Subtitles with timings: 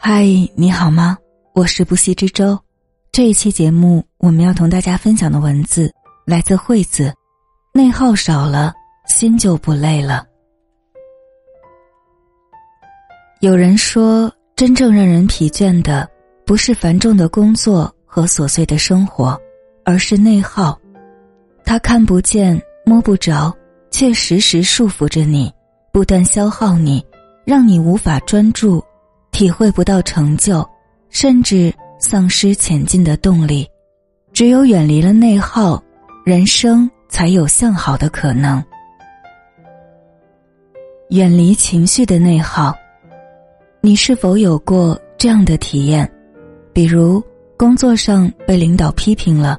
[0.00, 0.24] 嗨，
[0.54, 1.18] 你好吗？
[1.54, 2.56] 我是不息之舟。
[3.10, 5.92] 这一期节目，我们要同大家分享的文字
[6.24, 7.12] 来自惠子。
[7.74, 8.72] 内耗少了，
[9.08, 10.24] 心就不累了。
[13.40, 16.08] 有人说，真正让人疲倦的，
[16.46, 19.38] 不是繁重的工作和琐碎的生活，
[19.84, 20.78] 而是内耗。
[21.64, 23.52] 它看不见、摸不着，
[23.90, 25.52] 却时时束缚着你，
[25.92, 27.04] 不断消耗你，
[27.44, 28.82] 让你无法专注。
[29.38, 30.68] 体会不到成就，
[31.10, 33.64] 甚至丧失前进的动力。
[34.32, 35.80] 只有远离了内耗，
[36.24, 38.60] 人生才有向好的可能。
[41.10, 42.74] 远离情绪的内耗，
[43.80, 46.10] 你是否有过这样的体验？
[46.72, 47.22] 比如
[47.56, 49.56] 工作上被领导批评了，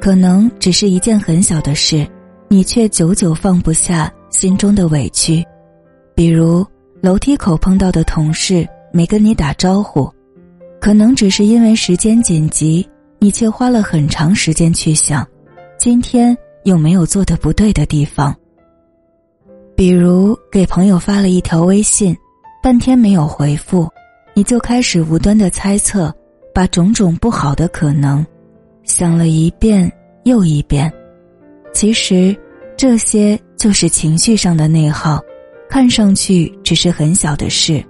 [0.00, 2.08] 可能只是一件很小的事，
[2.48, 5.44] 你却久久放不下心中的委屈；
[6.14, 6.66] 比如
[7.02, 8.66] 楼梯口碰到的同事。
[8.98, 10.12] 没跟你打招呼，
[10.80, 12.84] 可能只是因为时间紧急，
[13.20, 15.24] 你却花了很长时间去想，
[15.78, 18.34] 今天有没有做的不对的地方。
[19.76, 22.12] 比如给朋友发了一条微信，
[22.60, 23.88] 半天没有回复，
[24.34, 26.12] 你就开始无端的猜测，
[26.52, 28.26] 把种种不好的可能
[28.82, 29.88] 想了一遍
[30.24, 30.92] 又一遍。
[31.72, 32.36] 其实
[32.76, 35.20] 这些就是情绪上的内耗，
[35.70, 37.80] 看上去只是很小的事。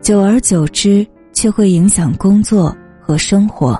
[0.00, 3.78] 久而久之，却会影响工作和生活，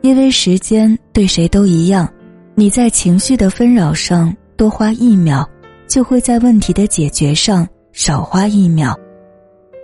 [0.00, 2.08] 因为时间对谁都一样。
[2.54, 5.48] 你在情绪的纷扰上多花一秒，
[5.86, 8.98] 就会在问题的解决上少花一秒。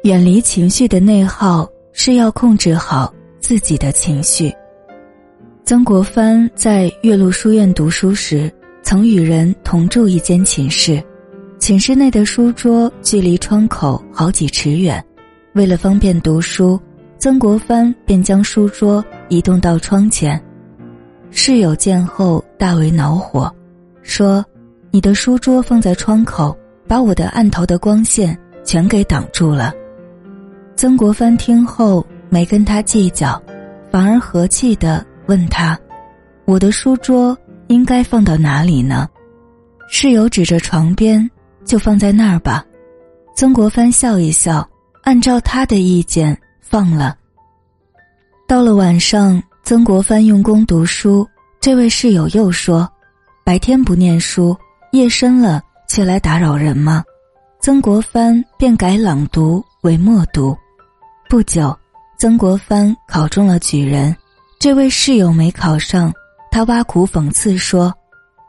[0.04, 4.52] 远离情绪的内耗，是要控制好自己的情绪。
[5.64, 8.50] 曾国藩在岳麓书院读书时，
[8.82, 11.02] 曾与人同住一间寝室，
[11.58, 15.04] 寝室内的书桌距离窗口好几尺远。
[15.52, 16.80] 为了方便读书，
[17.18, 20.40] 曾国藩便将书桌移动到窗前。
[21.32, 23.52] 室友见后大为恼火，
[24.02, 24.44] 说
[24.92, 26.56] ：“你的书桌放在窗口，
[26.86, 29.72] 把我的案头的光线全给挡住了。”
[30.76, 33.40] 曾国藩听后没跟他计较，
[33.90, 35.76] 反而和气的问他
[36.46, 39.08] ：“我的书桌应该放到哪里呢？”
[39.90, 41.28] 室友指着床边
[41.66, 42.64] ：“就放在那儿吧。”
[43.34, 44.64] 曾国藩笑一笑。
[45.02, 47.16] 按照他的意见放了。
[48.46, 51.28] 到了晚上，曾国藩用功读书，
[51.60, 52.90] 这位室友又说
[53.44, 54.56] ：“白天不念书，
[54.92, 57.04] 夜深了却来打扰人吗？”
[57.62, 60.56] 曾国藩便改朗读为默读。
[61.28, 61.76] 不久，
[62.18, 64.16] 曾国藩考中了举人，
[64.58, 66.12] 这位室友没考上，
[66.50, 67.94] 他挖苦讽刺说：“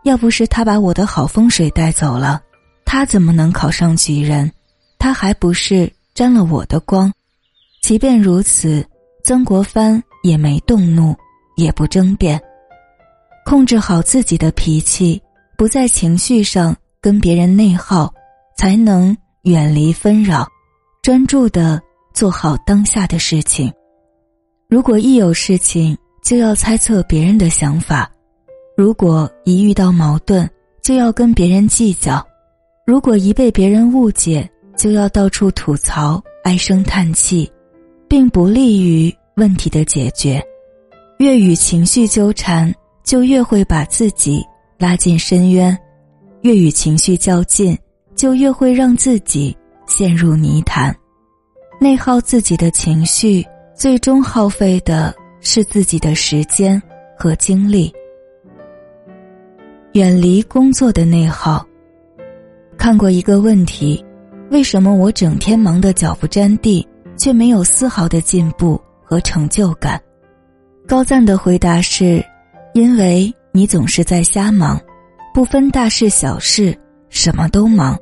[0.03, 2.41] 要不是他把我的好风水带走了，
[2.85, 4.51] 他怎么能考上举人？
[4.97, 7.11] 他还不是……”沾了我的光，
[7.81, 8.85] 即便如此，
[9.23, 11.15] 曾国藩也没动怒，
[11.55, 12.39] 也不争辩，
[13.45, 15.21] 控制好自己的脾气，
[15.57, 18.13] 不在情绪上跟别人内耗，
[18.57, 20.45] 才能远离纷扰，
[21.01, 21.81] 专注的
[22.13, 23.71] 做好当下的事情。
[24.69, 28.11] 如果一有事情就要猜测别人的想法，
[28.75, 30.47] 如果一遇到矛盾
[30.83, 32.25] 就要跟别人计较，
[32.85, 34.49] 如果一被别人误解。
[34.81, 37.47] 就要到处吐槽、唉声叹气，
[38.07, 40.43] 并不利于问题的解决。
[41.19, 44.43] 越与情绪纠缠，就越会把自己
[44.79, 45.71] 拉进深渊；
[46.41, 47.77] 越与情绪较劲，
[48.15, 49.55] 就越会让自己
[49.85, 50.91] 陷入泥潭。
[51.79, 56.81] 内耗自己的情绪，最终耗费的是自己的时间
[57.15, 57.93] 和精力。
[59.93, 61.63] 远离工作的内耗。
[62.79, 64.03] 看过一个问题。
[64.51, 66.85] 为什么我整天忙得脚不沾地，
[67.15, 69.97] 却没有丝毫的进步和成就感？
[70.85, 72.21] 高赞的回答是：
[72.73, 74.77] 因为你总是在瞎忙，
[75.33, 77.97] 不分大事小事，什么都忙。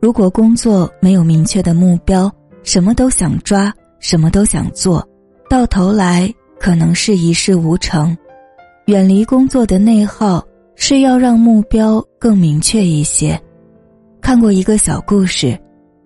[0.00, 2.30] 如果工作没有明确的目标，
[2.62, 5.04] 什么都想抓，什么都想做，
[5.50, 8.16] 到头来可能是一事无成。
[8.86, 10.40] 远离工作的内耗，
[10.76, 13.36] 是要让目标更明确一些。
[14.20, 15.58] 看过一个小故事。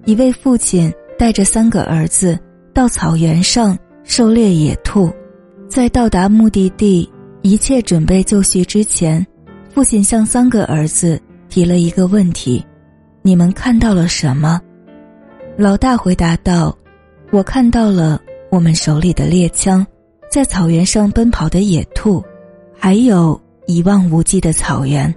[0.07, 2.39] 一位父亲带着三个儿子
[2.73, 5.13] 到草原上狩猎野兔，
[5.69, 7.11] 在到达目的地、
[7.43, 9.27] 一切准备就绪之前，
[9.69, 12.65] 父亲向三个儿子提了一个问题
[13.21, 14.61] ：“你们看到了什么？”
[15.59, 16.79] 老大回答道
[17.33, 19.85] ：“我看到了我们手里的猎枪，
[20.31, 22.23] 在草原上奔跑的野兔，
[22.79, 25.13] 还有一望无际的草原。”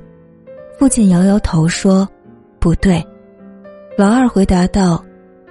[0.80, 2.09] 父亲摇摇头说
[2.59, 3.06] ：“不对。”
[4.00, 5.04] 老二回答道：“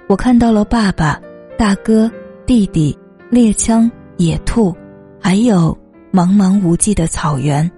[0.09, 1.21] 我看到了爸爸、
[1.55, 2.11] 大哥、
[2.47, 2.97] 弟弟
[3.29, 3.87] 猎枪、
[4.17, 4.75] 野兔，
[5.21, 5.77] 还有
[6.11, 7.69] 茫茫无际的草原。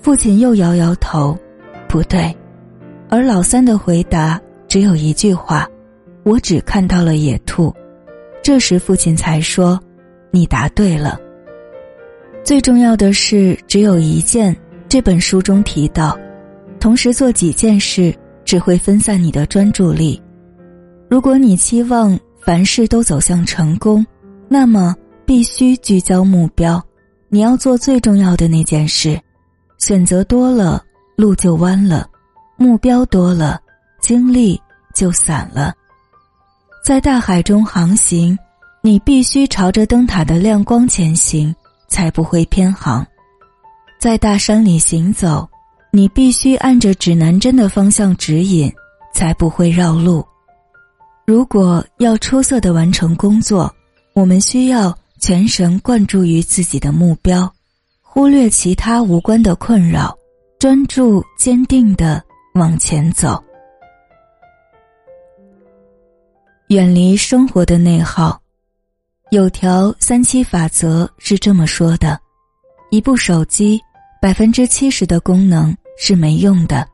[0.00, 1.38] 父亲又摇摇头，
[1.86, 2.34] 不对。
[3.10, 5.68] 而老三的回答只有一句话
[6.24, 7.70] ：“我只看到了野兔。”
[8.42, 9.78] 这时父亲才说
[10.32, 11.20] ：“你答对了。”
[12.42, 14.56] 最重要的是，只有一件。
[14.88, 16.18] 这本书中提到，
[16.80, 18.14] 同时做几件事
[18.46, 20.22] 只会分散你的专注力。
[21.10, 24.06] 如果你期望凡事都走向成功，
[24.48, 24.94] 那么
[25.26, 26.82] 必须聚焦目标。
[27.28, 29.20] 你要做最重要的那件事。
[29.78, 30.82] 选择多了，
[31.16, 32.08] 路就弯了；
[32.56, 33.60] 目标多了，
[34.00, 34.58] 精力
[34.94, 35.74] 就散了。
[36.84, 38.38] 在大海中航行，
[38.80, 41.54] 你必须朝着灯塔的亮光前行，
[41.88, 43.04] 才不会偏航。
[44.00, 45.48] 在大山里行走，
[45.96, 48.70] 你必须按着指南针的方向指引，
[49.14, 50.22] 才不会绕路。
[51.26, 53.74] 如果要出色的完成工作，
[54.12, 57.50] 我们需要全神贯注于自己的目标。
[58.02, 60.14] 忽略其他无关的困扰，
[60.58, 62.22] 专注坚定的
[62.52, 63.42] 往前走，
[66.68, 68.38] 远离生活的内耗。
[69.30, 72.20] 有条三七法则是这么说的：
[72.90, 73.80] 一部手机
[74.20, 76.84] 百分之七十的功能是没用的；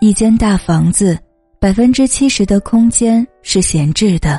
[0.00, 1.18] 一间大房子
[1.60, 4.38] 百分之七十的空间是闲置的；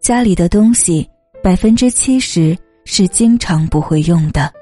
[0.00, 1.08] 家里的东西
[1.42, 4.52] 百分之七十是经常不会用的。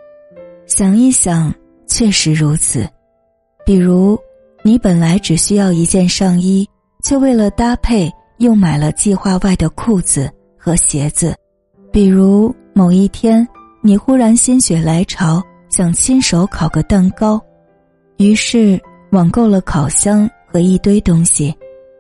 [0.67, 1.53] 想一想，
[1.87, 2.89] 确实如此。
[3.65, 4.19] 比如，
[4.63, 6.69] 你本来只需要一件上衣，
[7.05, 11.33] 却为了搭配又买了计划外的裤子和鞋子；
[11.93, 13.47] 比如，某一天
[13.83, 17.41] 你忽然心血来潮想亲手烤个蛋糕，
[18.23, 18.81] 于是
[19.11, 21.55] 网购了烤箱和一堆东西，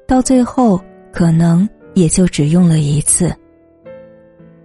[0.06, 0.80] 到最后
[1.12, 3.34] 可能也就只用了一次。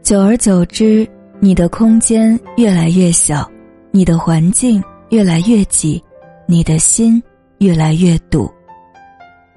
[0.03, 1.07] 久而久之，
[1.39, 3.49] 你的空间越来越小。
[3.89, 6.03] 你的环境越来越挤，
[6.45, 7.21] 你的心
[7.57, 8.51] 越来越堵。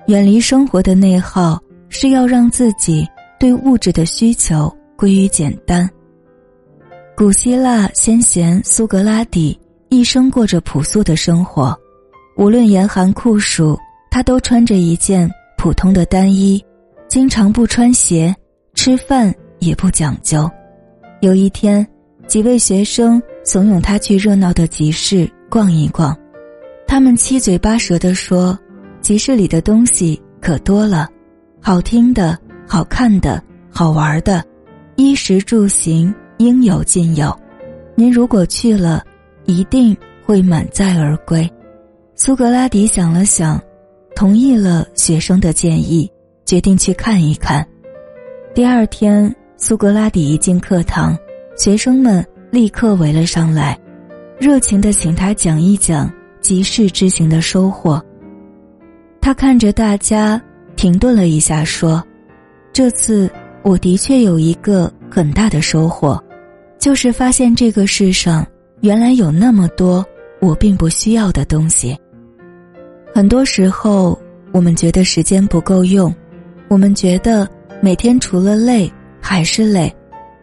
[0.06, 3.06] 远离生活的内耗，是要让自己
[3.38, 5.88] 对物质的需求归于简单。
[7.14, 9.58] 古希腊先贤苏格拉底
[9.90, 11.78] 一生过着朴素的生活，
[12.40, 13.78] 无论严寒酷暑，
[14.10, 16.58] 他都穿着一件普通的单衣，
[17.06, 18.34] 经常不穿鞋，
[18.72, 20.50] 吃饭也不讲究。
[21.20, 21.86] 有一天，
[22.26, 23.22] 几位学生。
[23.42, 26.16] 怂恿他去热闹的集市逛一逛，
[26.86, 28.56] 他们七嘴八舌地说
[29.00, 31.08] ：“集市里的东西可多了，
[31.60, 34.44] 好听的、好看的、好玩的，
[34.96, 37.34] 衣食住行应有尽有。
[37.94, 39.02] 您如果去了，
[39.46, 41.50] 一定会满载而归。”
[42.22, 43.58] 苏格拉底想了想，
[44.14, 46.06] 同意了学生的建议，
[46.44, 47.66] 决定去看一看。
[48.54, 51.16] 第二天，苏格拉底一进课堂，
[51.56, 52.22] 学生们。
[52.50, 53.78] 立刻围了上来，
[54.38, 56.12] 热情的请他讲一讲
[56.42, 57.98] 集市之行的收获。
[59.18, 60.38] 他看着大家，
[60.76, 62.04] 停顿了一下，说
[62.70, 63.30] ：“这次
[63.62, 66.22] 我的确有一个很大的收获，
[66.78, 68.46] 就是发现这个世上
[68.80, 70.04] 原来有那么多
[70.38, 71.96] 我并不需要的东西。
[73.14, 74.18] 很多时候，
[74.52, 76.14] 我们觉得时间不够用，
[76.68, 77.48] 我们觉得
[77.80, 79.94] 每天除了累还是累，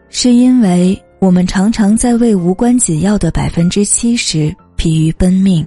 [0.08, 5.66] 是因为。”我们常常在为无关紧要的百分之七十疲于奔命，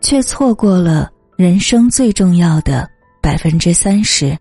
[0.00, 2.84] 却错过了人生最重要的
[3.22, 4.36] 百分之三十。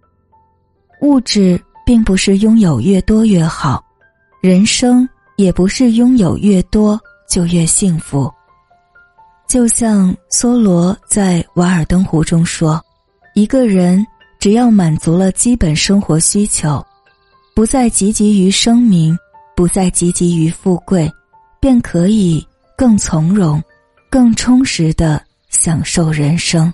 [1.01, 3.79] 物质并不是拥有越多越好，
[4.41, 8.27] 人生也不是拥有越多就越幸福。
[9.53, 12.83] 就像梭罗在《瓦尔登湖》中说
[13.35, 14.03] ：“一个人
[14.39, 16.83] 只要满足了基本生活需求，
[17.53, 19.15] 不再汲汲于声名。”
[19.55, 21.07] 不再汲汲于富贵，
[21.59, 22.43] 便可以
[22.75, 23.61] 更从容、
[24.09, 26.73] 更充实的享受人生。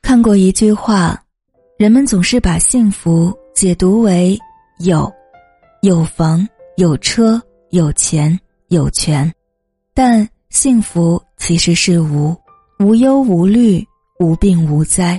[0.00, 1.22] 看过一句话，
[1.76, 4.38] 人们总是把幸福解读为
[4.78, 5.12] 有、
[5.82, 6.48] 有房、
[6.78, 7.38] 有车、
[7.68, 9.30] 有钱、有权，
[9.92, 12.36] 但幸福其实是无、
[12.78, 13.82] 无忧无虑、
[14.20, 15.18] 无病无灾。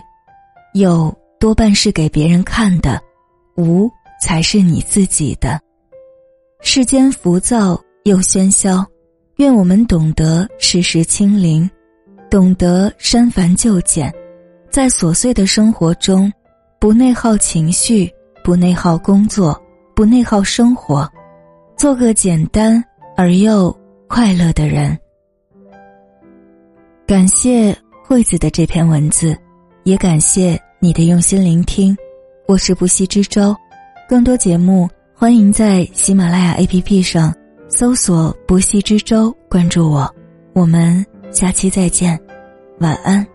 [0.75, 3.01] 有多半是给别人看的，
[3.57, 3.91] 无。
[4.21, 5.59] 才是你自己的。
[6.61, 8.85] 世间浮躁又喧嚣，
[9.35, 11.69] 愿我们懂得时时清零，
[12.31, 14.09] 懂得删繁就简，
[14.71, 16.31] 在琐碎的生活中，
[16.79, 18.09] 不内耗情绪，
[18.45, 19.61] 不内耗工作，
[19.93, 21.05] 不内耗生活，
[21.75, 22.81] 做个简单
[23.17, 24.97] 而又快乐的人。
[27.05, 29.37] 感谢惠子的这篇文字，
[29.83, 31.95] 也感谢你的用心聆听。
[32.47, 33.55] 我是不息之舟。
[34.07, 34.89] 更多节目。
[35.15, 37.33] 欢迎在喜马拉雅 APP 上
[37.69, 40.13] 搜索“不息之舟”，关注我。
[40.53, 42.19] 我们下期再见，
[42.79, 43.25] 晚安。